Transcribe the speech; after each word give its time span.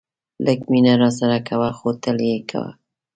لږ 0.45 0.59
مینه 0.71 0.93
راسره 1.01 1.39
کوه 1.47 1.69
خو 1.77 1.89
تل 2.03 2.17
یې 2.29 2.37
کوه. 2.49 2.71